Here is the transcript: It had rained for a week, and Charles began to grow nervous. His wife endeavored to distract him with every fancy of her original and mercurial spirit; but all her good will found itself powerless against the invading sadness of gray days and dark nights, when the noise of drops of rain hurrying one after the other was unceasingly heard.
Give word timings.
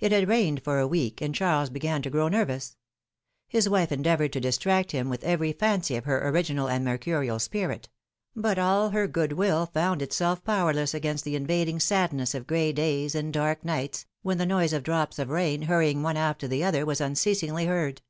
It 0.00 0.10
had 0.10 0.26
rained 0.26 0.64
for 0.64 0.80
a 0.80 0.88
week, 0.88 1.20
and 1.20 1.32
Charles 1.32 1.70
began 1.70 2.02
to 2.02 2.10
grow 2.10 2.26
nervous. 2.26 2.76
His 3.46 3.68
wife 3.68 3.92
endeavored 3.92 4.32
to 4.32 4.40
distract 4.40 4.90
him 4.90 5.08
with 5.08 5.22
every 5.22 5.52
fancy 5.52 5.94
of 5.94 6.06
her 6.06 6.28
original 6.28 6.68
and 6.68 6.84
mercurial 6.84 7.38
spirit; 7.38 7.88
but 8.34 8.58
all 8.58 8.90
her 8.90 9.06
good 9.06 9.34
will 9.34 9.66
found 9.66 10.02
itself 10.02 10.42
powerless 10.42 10.92
against 10.92 11.22
the 11.22 11.36
invading 11.36 11.78
sadness 11.78 12.34
of 12.34 12.48
gray 12.48 12.72
days 12.72 13.14
and 13.14 13.32
dark 13.32 13.64
nights, 13.64 14.06
when 14.22 14.38
the 14.38 14.44
noise 14.44 14.72
of 14.72 14.82
drops 14.82 15.20
of 15.20 15.28
rain 15.30 15.62
hurrying 15.62 16.02
one 16.02 16.16
after 16.16 16.48
the 16.48 16.64
other 16.64 16.84
was 16.84 17.00
unceasingly 17.00 17.66
heard. 17.66 18.02